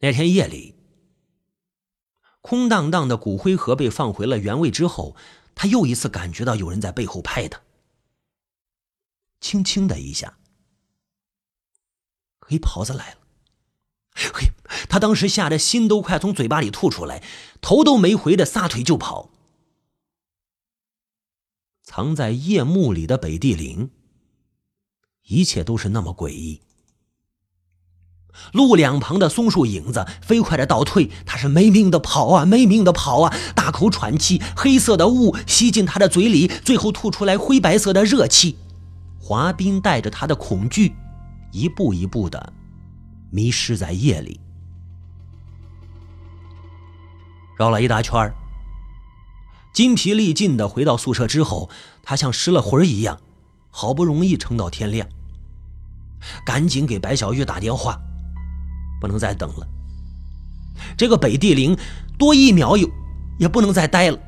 [0.00, 0.76] 那天夜里，
[2.40, 5.16] 空荡荡的骨灰盒被放回了原位之后，
[5.54, 7.60] 他又一次感觉到有人在背后拍他，
[9.40, 10.38] 轻轻的一下，
[12.38, 13.18] 黑袍子来了。
[14.14, 14.52] 嘿，
[14.88, 17.22] 他当时吓得心都快从嘴巴里吐出来，
[17.60, 19.30] 头都没回的撒腿就跑。
[21.82, 23.90] 藏在夜幕里的北地灵，
[25.24, 26.60] 一切都是那么诡异。
[28.52, 38.56] 路两旁的松树影子飞快的倒退，他是没命的跑啊，没命的跑啊，大口喘气，黑色的雾吸进他的嘴里，最后吐出来灰白色的热气。
[39.20, 40.94] 华斌带着他的恐惧，
[41.52, 42.52] 一步一步的。
[43.30, 44.40] 迷失在夜里，
[47.58, 48.32] 绕了一大圈
[49.74, 51.68] 筋疲力尽的回到宿舍之后，
[52.02, 53.20] 他像失了魂一样，
[53.70, 55.06] 好不容易撑到天亮，
[56.42, 58.00] 赶紧给白小玉打电话，
[59.00, 59.66] 不能再等了。
[60.96, 61.76] 这个北地灵
[62.18, 62.88] 多一秒有
[63.38, 64.18] 也不能再待了。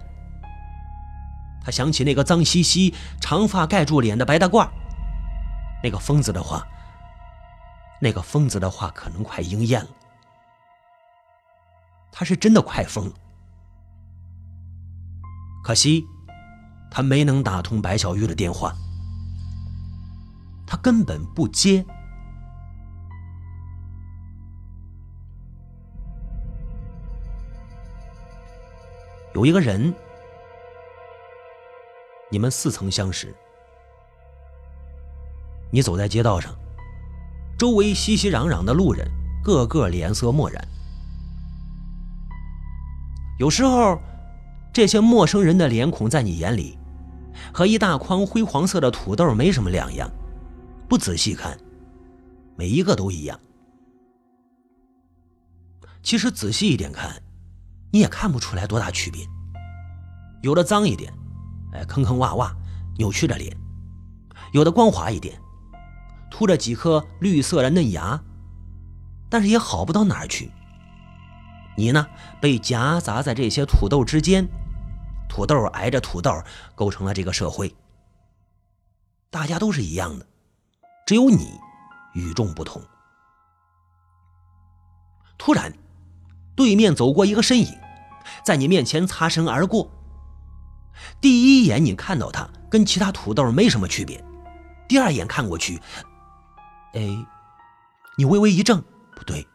[1.63, 4.69] 他想起那个脏兮兮、长发盖住脸的白大褂，
[5.83, 6.67] 那个疯子的话。
[8.03, 9.91] 那个疯子的话可能快应验了，
[12.11, 13.13] 他是真的快疯了。
[15.63, 16.07] 可惜，
[16.91, 18.75] 他没能打通白小玉的电话，
[20.67, 21.85] 他根本不接。
[29.33, 29.95] 有一个人，
[32.31, 33.33] 你们似曾相识，
[35.71, 36.53] 你走在街道上。
[37.57, 39.07] 周围熙熙攘攘的路人，
[39.45, 40.67] 个个脸色漠然。
[43.39, 44.01] 有时候，
[44.73, 46.77] 这些陌生人的脸孔在你眼里，
[47.55, 50.11] 和一大筐灰黄色的土豆没什么两样。
[50.89, 51.57] 不仔细看，
[52.57, 53.39] 每一个都一样。
[56.03, 57.23] 其实仔细一点看，
[57.93, 59.27] 你也看不出来多大区别。
[60.43, 61.13] 有的脏一点，
[61.73, 62.53] 哎，坑坑洼洼，
[62.97, 63.53] 扭曲着脸；
[64.53, 65.41] 有的光滑一点。
[66.31, 68.23] 凸着几颗绿色的嫩芽，
[69.29, 70.51] 但是也好不到哪儿去。
[71.77, 72.07] 你呢，
[72.41, 74.49] 被夹杂在这些土豆之间，
[75.29, 76.33] 土豆挨着土豆，
[76.77, 77.75] 构成了这个社会。
[79.29, 80.27] 大家都是一样的，
[81.05, 81.59] 只有你
[82.15, 82.81] 与众不同。
[85.37, 85.73] 突然，
[86.55, 87.80] 对面走过一个身影，
[88.45, 89.91] 在你面前擦身而过。
[91.21, 94.23] 第一眼你看到他，跟其他土豆没什么区别。
[94.89, 95.81] 第二眼看过去。
[96.95, 97.01] 哎，
[98.17, 98.83] 你微微一怔，
[99.15, 99.47] 不对，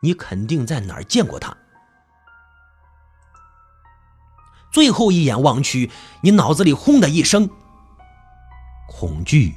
[0.00, 1.56] 你肯定在哪儿见过他。
[4.72, 7.48] 最后一眼望去，你脑子里轰的一声，
[8.88, 9.54] 恐惧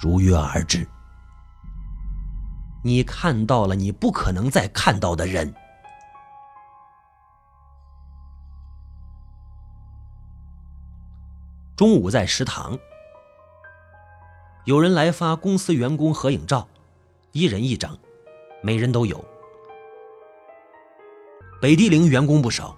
[0.00, 0.86] 如约而至。
[2.84, 5.54] 你看到了你不可能再看到的人。
[11.78, 12.76] 中午在食堂。
[14.64, 16.66] 有人来发公司员工合影照，
[17.30, 17.96] 一人一张，
[18.60, 19.24] 每人都有。
[21.60, 22.76] 北地陵员工不少，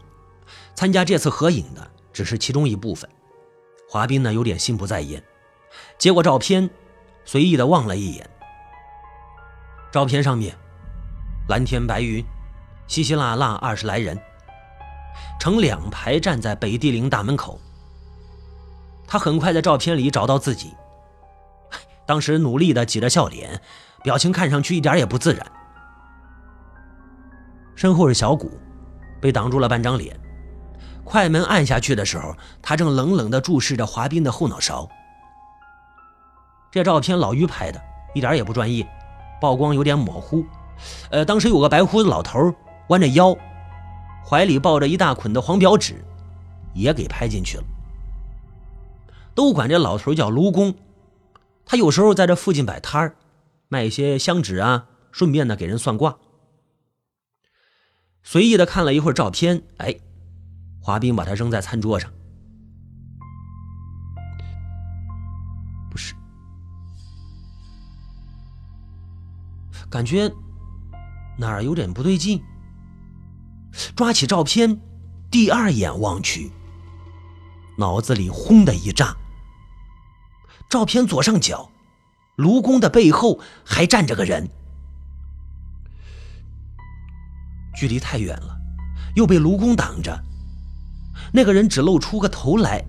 [0.74, 3.08] 参加这次合影的只是其中一部分。
[3.88, 5.24] 华斌呢有点心不在焉，
[5.96, 6.68] 接过照片，
[7.24, 8.28] 随意的望了一眼。
[9.90, 10.54] 照片上面，
[11.48, 12.22] 蓝天白云，
[12.86, 14.20] 稀稀拉拉二十来人，
[15.40, 17.58] 成两排站在北地陵大门口。
[19.10, 20.72] 他很快在照片里找到自己。
[22.06, 23.60] 当时努力的挤着笑脸，
[24.04, 25.44] 表情看上去一点也不自然。
[27.74, 28.52] 身后是小谷，
[29.20, 30.16] 被挡住了半张脸。
[31.02, 34.88] 快门按下去的时候，他正冷冷的注视着华斌的后脑勺。
[36.70, 37.82] 这照片老于拍的，
[38.14, 38.86] 一点也不专业，
[39.40, 40.44] 曝光有点模糊。
[41.10, 42.54] 呃，当时有个白胡子老头
[42.90, 43.36] 弯着腰，
[44.24, 46.04] 怀里抱着一大捆的黄表纸，
[46.74, 47.64] 也给拍进去了。
[49.34, 50.74] 都管这老头叫卢公。
[51.64, 53.14] 他有时候在这附近摆摊，
[53.68, 56.18] 卖一些香纸啊，顺便呢给人算卦。
[58.22, 59.96] 随意的看了一会儿照片，哎，
[60.80, 62.12] 华斌把它扔在餐桌上。
[65.90, 66.14] 不是，
[69.88, 70.30] 感觉
[71.38, 72.42] 哪儿有点不对劲。
[73.94, 74.80] 抓起照片，
[75.30, 76.50] 第二眼望去，
[77.80, 79.16] 脑子里轰的一炸。
[80.68, 81.70] 照片左上角，
[82.36, 84.48] 卢公的背后还站着个人，
[87.74, 88.56] 距离太远了，
[89.16, 90.22] 又被卢公挡着。
[91.32, 92.84] 那个人只露出个头来，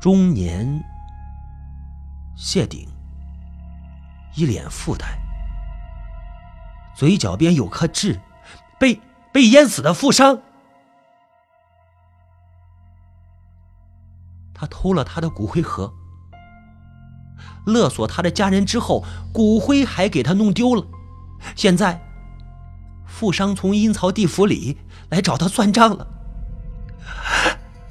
[0.00, 0.84] 中年，
[2.36, 2.86] 谢顶，
[4.34, 5.18] 一脸富态，
[6.94, 8.20] 嘴角边有颗痣，
[8.78, 9.00] 被
[9.32, 10.40] 被淹死的富商。
[14.66, 15.92] 偷了他的骨灰盒，
[17.66, 20.84] 勒索他的家人之后，骨灰还给他弄丢了。
[21.54, 22.00] 现在，
[23.06, 24.78] 富商从阴曹地府里
[25.10, 26.06] 来找他算账了。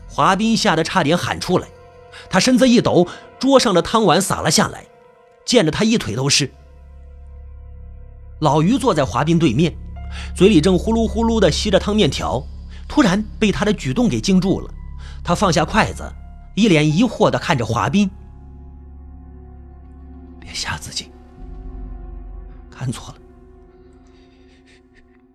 [0.08, 1.68] 华斌吓得差点喊出来，
[2.30, 3.08] 他身子一抖，
[3.40, 4.86] 桌上的汤碗洒了下来，
[5.46, 6.52] 溅得他一腿都是。
[8.40, 9.74] 老于坐在华斌对面，
[10.36, 12.44] 嘴里正呼噜呼噜地吸着汤面条，
[12.88, 14.70] 突然被他的举动给惊住了。
[15.24, 16.04] 他放下筷子，
[16.56, 18.10] 一脸疑惑的看着华斌
[20.40, 21.12] ：“别吓自己，
[22.70, 23.20] 看错了，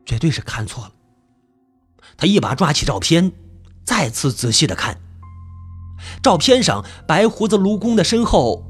[0.04, 0.92] 绝对是看错了。”
[2.16, 3.32] 他一把抓起照片，
[3.84, 4.98] 再次仔细的看。
[6.22, 8.64] 照片上，白胡子卢公的身后，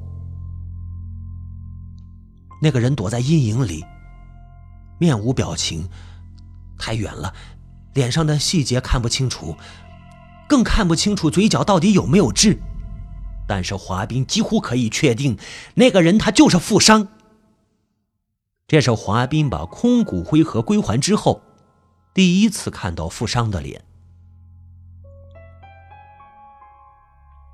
[2.62, 3.84] 那个人躲在阴影里。
[4.98, 5.88] 面无表情，
[6.78, 7.32] 太远了，
[7.94, 9.56] 脸上的细节看不清楚，
[10.48, 12.58] 更看不清楚嘴角到底有没有痣。
[13.46, 15.38] 但是华斌几乎可以确定，
[15.74, 17.08] 那个人他就是富商。
[18.66, 21.40] 这是华斌把空骨灰盒归还之后，
[22.12, 23.82] 第一次看到富商的脸，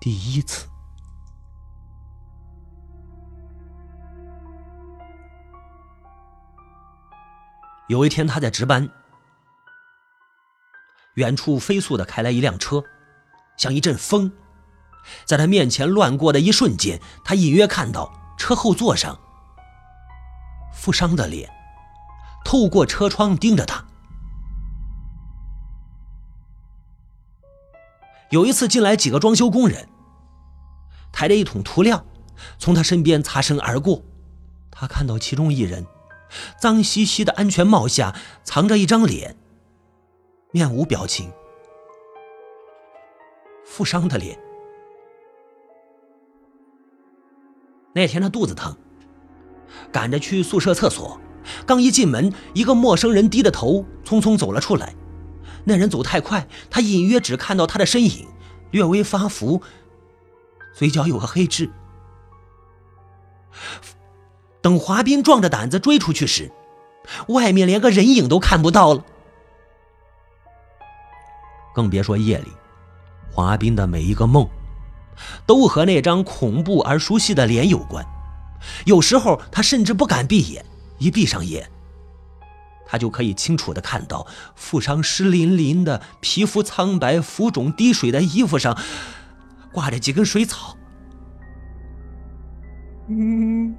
[0.00, 0.66] 第一次。
[7.86, 8.88] 有一天，他在值班，
[11.14, 12.84] 远处飞速的开来一辆车，
[13.56, 14.32] 像一阵风，
[15.24, 19.18] 在他面前乱过的一瞬间，他隐约看到车后座上
[20.72, 21.50] 富商的脸，
[22.44, 23.84] 透过车窗盯着他。
[28.30, 29.88] 有一次进来几个装修工人，
[31.12, 32.04] 抬着一桶涂料，
[32.58, 34.02] 从他身边擦身而过，
[34.72, 35.86] 他看到其中一人。
[36.60, 39.36] 脏兮兮的安全帽下藏着一张脸，
[40.54, 41.32] 面无表情，
[43.64, 44.38] 负伤的脸。
[47.92, 48.76] 那天他肚子疼，
[49.90, 51.20] 赶着去宿舍厕所，
[51.66, 54.94] 刚一进门，一个陌生人低着头匆匆走了出来。
[55.64, 58.28] 那人走太快，他隐约只看到他的身影，
[58.70, 59.60] 略微发福，
[60.72, 61.68] 嘴角有个黑痣。
[64.62, 66.52] 等华斌壮着胆子追出去时，
[67.26, 69.04] 外面连个人影都看不到了。
[71.74, 72.52] 更别说夜里，
[73.30, 74.48] 华斌的每一个梦，
[75.44, 78.06] 都和那张恐怖而熟悉的脸有关。
[78.86, 80.64] 有时候他甚至不敢闭眼，
[80.98, 81.68] 一闭上眼，
[82.86, 88.78] 他就可以清楚的看到富商湿淋淋的皮肤苍白、浮肿滴水的衣服上，
[89.72, 90.76] 挂着几根水草。
[93.08, 93.74] 嗯。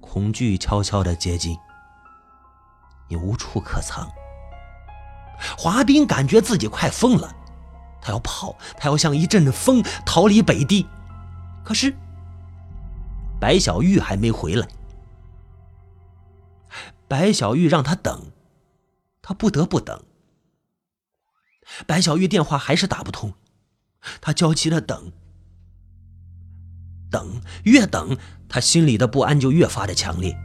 [0.00, 1.56] 恐惧悄悄的接近，
[3.08, 4.06] 你无处可藏。
[5.56, 7.34] 华斌感觉自己快疯了，
[8.00, 10.86] 他要跑，他要像一阵风逃离北地。
[11.64, 11.94] 可是，
[13.40, 14.66] 白小玉还没回来。
[17.08, 18.32] 白小玉让他等，
[19.20, 20.02] 他不得不等。
[21.86, 23.34] 白小玉电话还是打不通，
[24.20, 25.12] 他焦急的等。
[27.10, 28.16] 等，越等，
[28.48, 30.36] 他心里的不安就越发的强烈。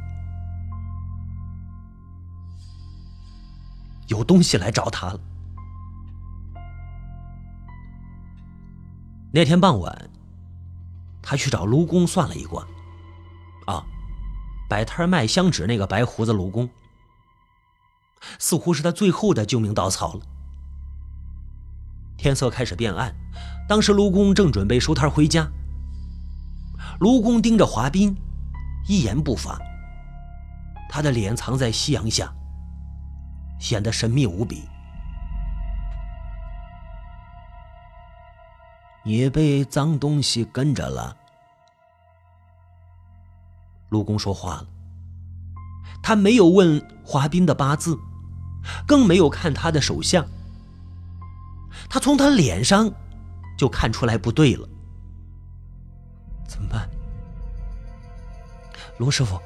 [4.07, 5.19] 有东西来找他了。
[9.33, 10.09] 那天傍晚，
[11.21, 12.65] 他去找卢公算了一卦。
[13.65, 13.83] 啊，
[14.69, 16.69] 摆摊卖香纸那个白胡子卢公，
[18.39, 20.21] 似乎是他最后的救命稻草了。
[22.15, 23.13] 天色开始变暗，
[23.67, 25.51] 当时卢公正准备收摊回家。
[26.99, 28.15] 卢公盯着华斌，
[28.87, 29.59] 一言不发。
[30.89, 32.33] 他的脸藏在夕阳下，
[33.59, 34.67] 显得神秘无比。
[39.03, 41.15] 你被脏东西跟着了。
[43.89, 44.67] 卢公说话了，
[46.03, 47.97] 他没有问华斌的八字，
[48.85, 50.25] 更没有看他的手相。
[51.89, 52.91] 他从他脸上
[53.57, 54.67] 就看出来不对了。
[56.45, 56.89] 怎么办，
[58.97, 59.39] 卢师傅，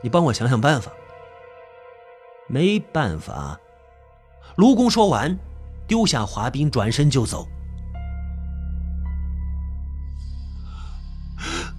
[0.00, 0.92] 你帮我想想办法。
[2.48, 3.58] 没办法，
[4.56, 5.36] 卢公说完，
[5.86, 7.48] 丢下华斌，转身就走。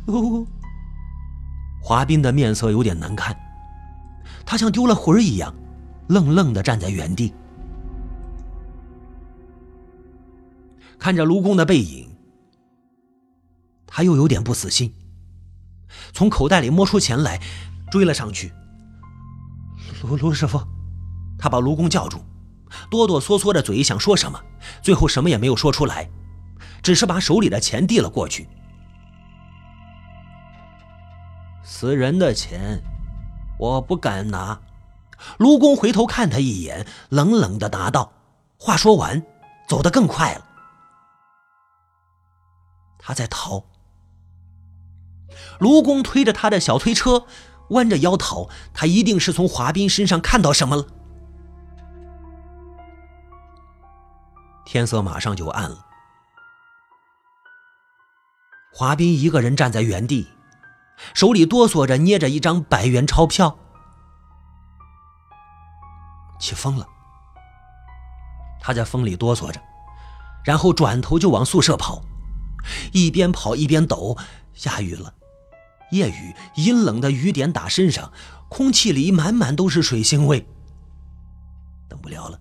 [1.81, 3.35] 华斌的面色有点难看，
[4.45, 5.53] 他像丢了魂儿一样，
[6.09, 7.33] 愣愣的站在原地，
[10.99, 12.09] 看着卢公的背影。
[13.85, 14.93] 他又有点不死心，
[16.13, 17.41] 从口袋里摸出钱来，
[17.89, 18.53] 追了上去。
[20.03, 20.61] 卢卢师傅，
[21.37, 22.19] 他把卢工叫住，
[22.89, 24.39] 哆哆嗦嗦的嘴想说什么，
[24.81, 26.09] 最后什么也没有说出来，
[26.83, 28.47] 只是把手里的钱递了过去。
[31.63, 32.81] 死人的钱，
[33.59, 34.59] 我不敢拿。
[35.37, 38.13] 卢工回头看他一眼，冷冷的答道
[38.57, 39.25] ：“话说完，
[39.67, 40.45] 走得更快了。
[42.99, 43.65] 他在逃。”
[45.59, 47.25] 卢工推着他的小推车，
[47.69, 48.49] 弯着腰逃。
[48.73, 50.85] 他一定是从华斌身上看到什么了。
[54.65, 55.85] 天色马上就暗了。
[58.73, 60.27] 华斌一个人站在原地，
[61.13, 63.57] 手里哆嗦着捏着一张百元钞票。
[66.39, 66.87] 起风了，
[68.59, 69.59] 他在风里哆嗦着，
[70.43, 72.03] 然后转头就往宿舍跑，
[72.91, 74.15] 一边跑一边抖。
[74.53, 75.13] 下雨了，
[75.91, 78.11] 夜雨阴冷的雨点打身上，
[78.49, 80.45] 空气里满满都是水腥味。
[81.89, 82.39] 等不了了，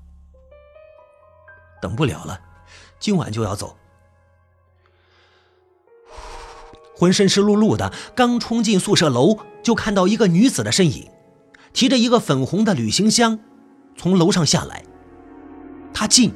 [1.81, 2.41] 等不了了，
[2.99, 3.77] 今晚就要走。
[6.97, 11.11] 浑身湿漉漉的，刚冲进宿舍楼，就看到一个女子的身影，
[11.73, 13.39] 提着一个粉红的旅行箱。
[13.97, 14.83] 从楼上下来，
[15.93, 16.35] 他进，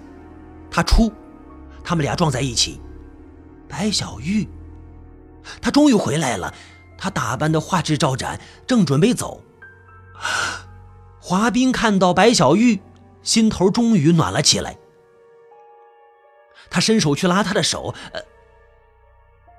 [0.71, 1.13] 他出，
[1.83, 2.81] 他们俩撞在一起。
[3.69, 4.49] 白小玉，
[5.61, 6.53] 她终于回来了。
[7.01, 9.43] 他打扮的花枝招展，正准备走。
[11.19, 12.83] 华斌看到白小玉，
[13.23, 14.77] 心头终于暖了起来。
[16.69, 18.21] 他伸手去拉她的手，呃，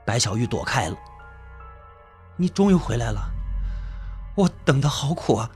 [0.06, 0.96] 白小玉躲开了。
[2.38, 3.30] 你终于回来了，
[4.36, 5.50] 我等的好苦啊。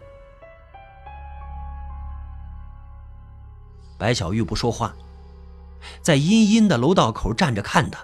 [3.97, 4.93] 白小玉不说话，
[6.01, 8.03] 在阴阴的楼道口站着看他。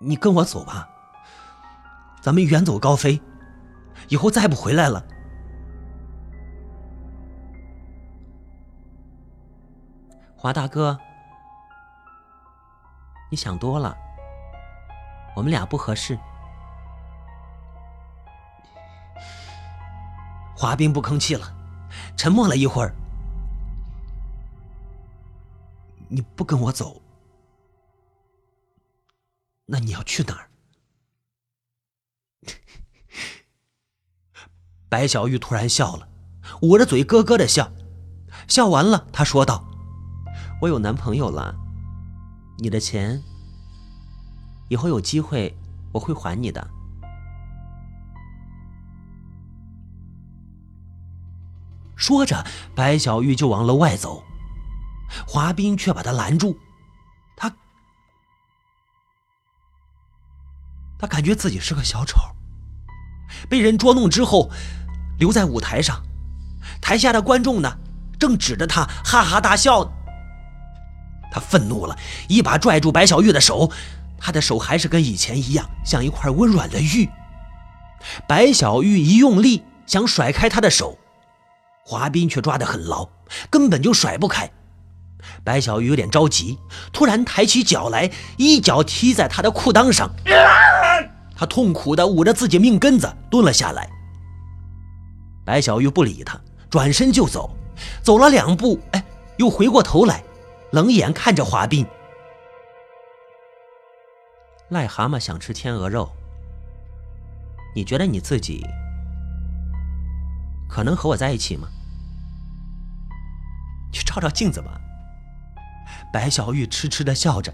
[0.00, 0.88] 你跟我走吧，
[2.20, 3.20] 咱们远走高飞，
[4.08, 5.04] 以后再不回来了。
[10.36, 10.98] 华大哥，
[13.30, 13.96] 你想多了，
[15.34, 16.18] 我们俩不合适。
[20.56, 21.54] 华斌不吭气了，
[22.16, 22.94] 沉默了一会儿。
[26.08, 27.00] 你不跟我走，
[29.66, 30.48] 那你要去哪儿？
[34.88, 36.08] 白小玉突然笑了，
[36.62, 37.70] 捂着嘴咯咯的笑。
[38.46, 39.64] 笑完了，她说道
[40.62, 41.54] ：“我有男朋友了，
[42.58, 43.22] 你的钱
[44.68, 45.56] 以后有机会
[45.92, 46.66] 我会还你的。”
[51.94, 54.24] 说着，白小玉就往楼外走。
[55.26, 56.56] 华斌却把他拦住，
[60.98, 62.18] 他感觉自己是个小丑，
[63.48, 64.50] 被人捉弄之后
[65.18, 66.02] 留在舞台上，
[66.80, 67.78] 台下的观众呢
[68.18, 69.90] 正指着他哈哈大笑。
[71.30, 73.70] 他愤怒了，一把拽住白小玉的手，
[74.18, 77.08] 他的手还是跟以前一样，像一块温软的玉。
[78.26, 80.98] 白小玉一用力想甩开他的手，
[81.84, 83.08] 华斌却抓得很牢，
[83.50, 84.50] 根本就甩不开。
[85.44, 86.58] 白小玉有点着急，
[86.92, 90.10] 突然抬起脚来，一脚踢在他的裤裆上。
[91.36, 93.88] 他痛苦地捂着自己命根子，蹲了下来。
[95.44, 97.56] 白小玉不理他，转身就走，
[98.02, 99.04] 走了两步，哎，
[99.36, 100.22] 又回过头来，
[100.72, 101.86] 冷眼看着华斌。
[104.70, 106.10] 癞蛤蟆想吃天鹅肉，
[107.74, 108.66] 你觉得你自己
[110.68, 111.68] 可能和我在一起吗？
[113.92, 114.78] 去照照镜子吧。
[116.12, 117.52] 白小玉痴痴的笑着，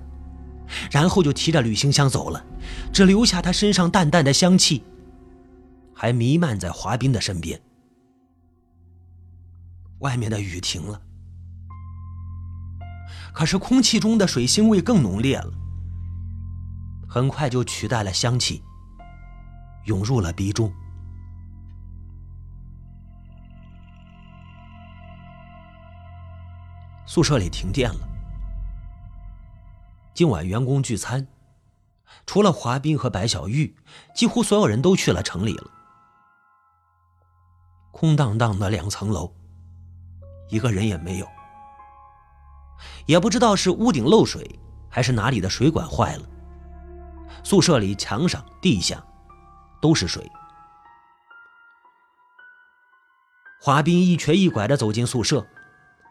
[0.90, 2.44] 然后就提着旅行箱走了，
[2.92, 4.84] 只留下他身上淡淡的香气，
[5.94, 7.61] 还弥漫在华斌的身边。
[10.00, 11.00] 外面的雨停了，
[13.32, 15.52] 可是空气中的水腥味更浓烈了，
[17.08, 18.62] 很快就取代了香气，
[19.87, 20.73] 涌入了鼻中。
[27.06, 28.13] 宿舍里停电了。
[30.14, 31.26] 今晚员工聚餐，
[32.25, 33.75] 除了华斌和白小玉，
[34.14, 35.68] 几乎所有人都去了城里了。
[37.90, 39.35] 空荡荡的两层楼，
[40.49, 41.26] 一个人也没有。
[43.06, 44.56] 也不知道是屋顶漏水，
[44.88, 46.23] 还是哪里的水管坏了。
[47.42, 49.04] 宿舍里墙上、地下
[49.83, 50.30] 都是水。
[53.61, 55.44] 华斌一瘸一拐的走进宿舍，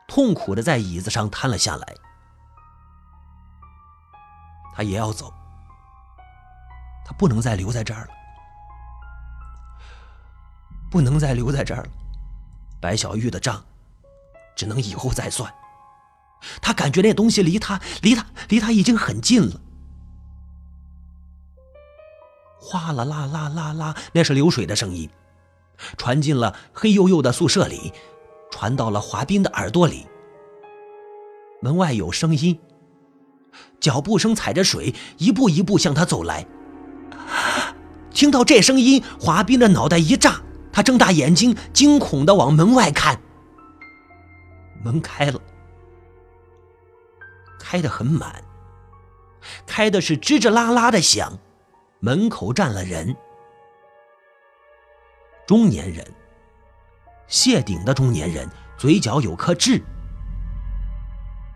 [0.10, 1.96] 痛苦的在椅子上瘫了下来。
[4.74, 5.32] 他也要走，
[7.06, 8.08] 他不能再留在这儿了。
[10.92, 11.90] 不能再留在这儿了。
[12.80, 13.64] 白小玉的账，
[14.56, 15.54] 只能以后再算。
[16.62, 19.60] 他感觉那东西离他、离他、离他已经很近了。
[22.60, 25.10] 哗啦啦啦啦啦，那是流水的声音，
[25.98, 27.94] 传进了黑黝黝的宿舍里，
[28.52, 30.08] 传到了华斌的耳朵里。
[31.62, 32.60] 门外有声音，
[33.84, 36.46] 脚步声踩着水，一步一步向他走来。
[38.12, 43.20] 听到这声音，华斌的脑袋一炸，他睁大眼睛，惊恐的往门外看。
[44.86, 45.42] 门开了，
[47.60, 48.42] 开得很满，
[49.68, 51.38] 开的是吱吱啦啦的响。
[52.00, 53.14] 门口站了人，
[55.46, 56.10] 中年人，
[57.28, 59.84] 谢顶的中年人，嘴角有颗痣。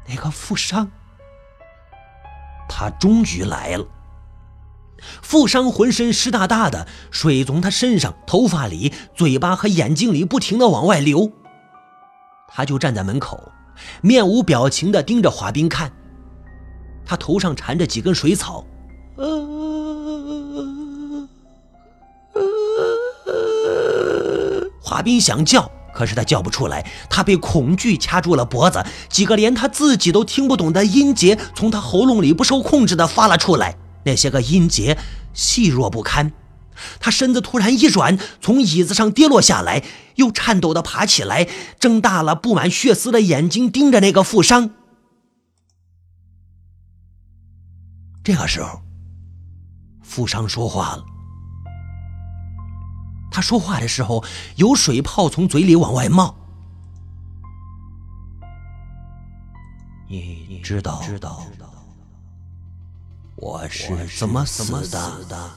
[0.10, 0.89] 那个富商，
[2.68, 3.86] 他终于来了。
[5.22, 11.32] 富商浑身湿哒哒的，水从他身上、头发里、嘴巴和眼睛里不停的往外流。
[12.48, 13.52] 他就站在门口，
[14.02, 15.92] 面无表情的盯着华斌看。
[17.06, 18.66] 他头上缠着几根水草，
[24.82, 25.72] 华斌想叫。
[25.98, 33.75] 可是他叫不出来，他被恐惧掐住了脖子，几个连他自己都听不懂的音节从他喉咙里不受控制的发了出来。
[34.04, 34.96] 那些个音节
[35.34, 36.34] 细弱不堪，
[37.00, 39.84] 他身子突然一软，从椅子上跌落下来，
[40.18, 41.48] 又颤抖的爬起来，
[41.80, 44.70] 睁大了布满血丝的眼睛盯着那个富商。
[48.24, 48.82] 这个时候，
[50.04, 51.17] 富商说话了。
[53.38, 54.25] 他说话的时候，
[54.56, 56.36] 有水泡从嘴里往外冒。
[60.08, 61.46] 你知道知道
[63.36, 65.51] 我是怎么死的？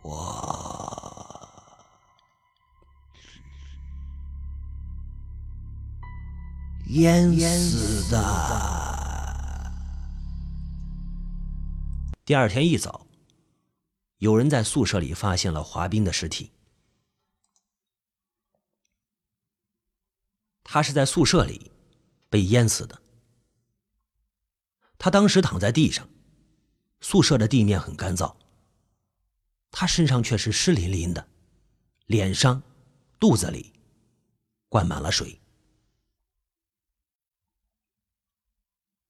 [0.00, 1.46] 我
[6.86, 9.70] 淹死的。
[12.24, 13.01] 第二天一早。
[14.22, 16.52] 有人在宿舍里发现了华斌的尸体。
[20.62, 21.72] 他是在宿舍里
[22.30, 23.02] 被淹死的。
[24.96, 26.08] 他当时躺在地上，
[27.00, 28.36] 宿舍的地面很干燥，
[29.72, 31.28] 他身上却是湿淋淋的，
[32.06, 32.62] 脸上、
[33.18, 33.72] 肚子里
[34.68, 35.40] 灌满了水。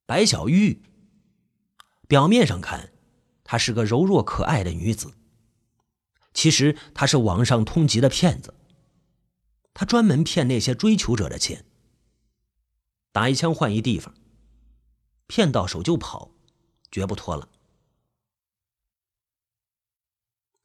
[0.07, 0.83] 白小玉，
[2.09, 2.91] 表面上看。
[3.53, 5.13] 她是个柔弱可爱的女子，
[6.33, 8.55] 其实她是网上通缉的骗子。
[9.75, 11.67] 她专门骗那些追求者的钱，
[13.13, 14.15] 打一枪换一地方，
[15.27, 16.31] 骗到手就跑，
[16.91, 17.51] 绝不拖了。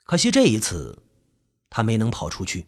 [0.06, 1.04] 可惜这一次，
[1.70, 2.68] 她没能跑出去。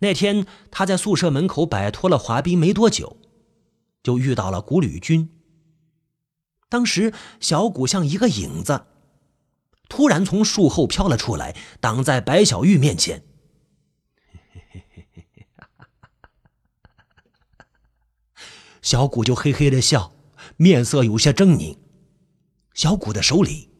[0.00, 3.16] 那天她在宿舍门口摆脱了滑冰没多久，
[4.02, 5.37] 就遇到了古吕军。
[6.70, 8.84] 当时，小谷像一个影子，
[9.88, 13.24] 突然从树后飘了出来，挡在白小玉面前。
[18.82, 20.12] 小谷就嘿嘿的笑，
[20.58, 21.78] 面色有些狰狞。
[22.74, 23.70] 小谷的手里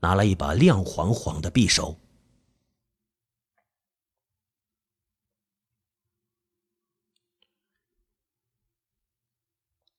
[0.00, 2.00] 拿了一把亮晃晃的匕首。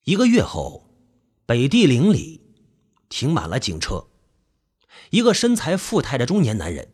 [0.03, 0.90] 一个月后。
[1.45, 2.41] 北地岭里
[3.09, 4.07] 停满了警车，
[5.09, 6.93] 一个身材富态的中年男人，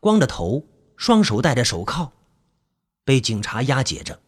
[0.00, 2.12] 光着头，双手戴着手铐，
[3.04, 4.22] 被警察押解着，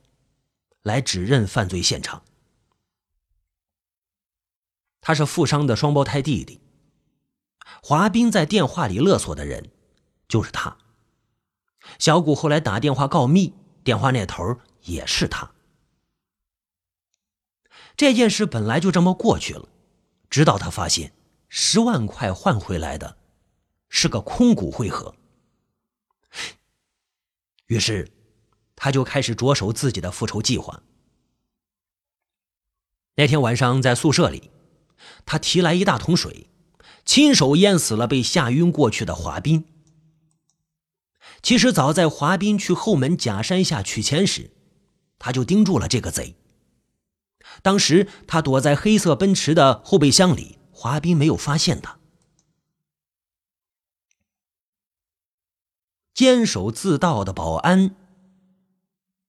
[0.82, 2.22] 来指认犯罪现场。
[5.00, 6.60] 他是富商的双胞胎弟弟。
[7.82, 9.70] 华斌在电话里勒索的人，
[10.28, 10.76] 就是他。
[11.98, 13.54] 小谷后来打电话告密，
[13.84, 15.52] 电话那头也是他。
[17.96, 19.68] 这件事本来就这么过去了，
[20.28, 21.14] 直到他发现
[21.48, 23.16] 十万块换回来的
[23.88, 25.14] 是个空骨灰盒，
[27.66, 28.12] 于是
[28.74, 30.82] 他就开始着手自己的复仇计划。
[33.14, 34.50] 那天晚上在宿舍里，
[35.24, 36.50] 他提来一大桶水，
[37.06, 39.64] 亲手淹死了被吓晕过去的华斌。
[41.40, 44.50] 其实早在华斌去后门假山下取钱时，
[45.18, 46.36] 他就盯住了这个贼。
[47.66, 51.98] 当时他躲在黑色奔驰的后备箱里，华斌没有发现他。
[56.14, 57.96] 坚守自盗的保安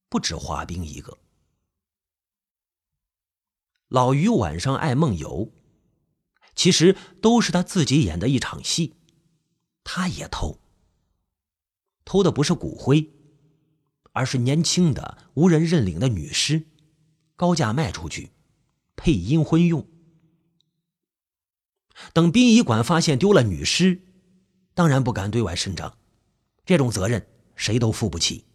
[0.07, 1.17] 不止华斌一个。
[3.87, 5.51] 老于晚上爱梦游，
[6.53, 8.93] 其实都是他自己演的一场戏。
[9.83, 10.59] 他也偷，
[12.05, 13.11] 偷的不是骨灰，
[14.11, 16.67] 而是年轻的无人认领的女尸，
[17.37, 18.33] 高价卖出去，
[18.97, 19.87] 配阴婚用。
[22.13, 24.01] 等殡仪馆发现丢了女尸，
[24.73, 25.97] 当然不敢对外声张，
[26.65, 28.45] 这种责任谁都负不起。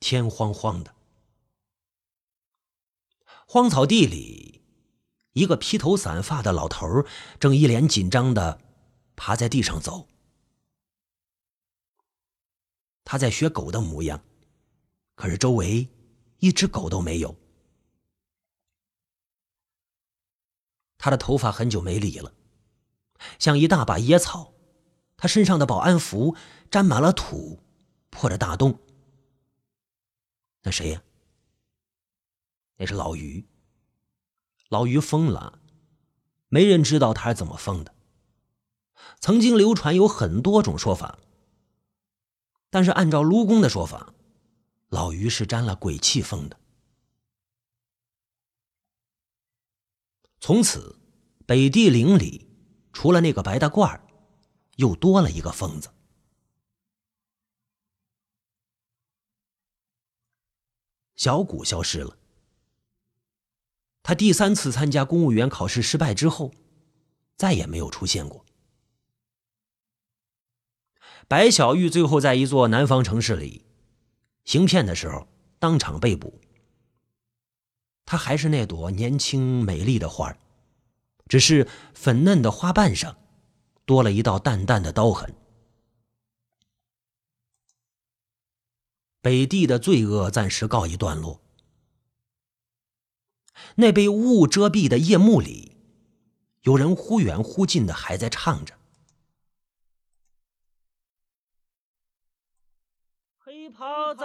[0.00, 0.94] 天荒荒的，
[3.46, 4.62] 荒草地里，
[5.32, 7.06] 一个披头散发的老头
[7.40, 8.60] 正一脸紧张的
[9.16, 10.08] 趴在地上走。
[13.04, 14.24] 他在学狗的模样，
[15.14, 15.88] 可是周围
[16.38, 17.36] 一只狗都没有。
[20.96, 22.32] 他的头发很久没理了，
[23.38, 24.54] 像一大把野草。
[25.16, 26.36] 他身上的保安服
[26.70, 27.62] 沾满了土，
[28.10, 28.80] 破着大洞。
[30.62, 31.02] 那谁呀？
[32.76, 33.46] 那是老于。
[34.70, 35.60] 老于疯了，
[36.48, 37.94] 没人知道他是怎么疯的。
[39.20, 41.18] 曾经流传有很多种说法，
[42.74, 44.12] 但是按照卢公的说法，
[44.88, 46.58] 老于是沾了鬼气疯的。
[50.40, 50.98] 从此，
[51.46, 52.50] 北地岭里
[52.92, 54.00] 除了那个白大褂
[54.74, 55.88] 又多了一个疯子。
[61.14, 62.18] 小谷消失了。
[64.02, 66.50] 他第三次参加公务员考试失败之后，
[67.36, 68.43] 再也没有出现过。
[71.26, 73.64] 白小玉最后在一座南方城市里
[74.44, 75.26] 行骗的时候，
[75.58, 76.40] 当场被捕。
[78.04, 80.36] 她还是那朵年轻美丽的花
[81.26, 83.16] 只是粉嫩的花瓣上
[83.86, 85.34] 多了一道淡淡的刀痕。
[89.22, 91.40] 北地的罪恶暂时告一段落。
[93.76, 95.78] 那被雾遮蔽的夜幕里，
[96.62, 98.74] 有人忽远忽近的还在唱着
[103.38, 104.24] ：“黑袍子，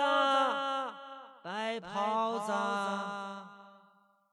[1.43, 2.53] 白袍子，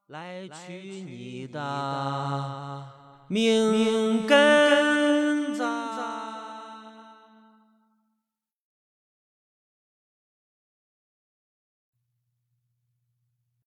[0.07, 2.81] 来取你的
[3.27, 5.05] 命根。”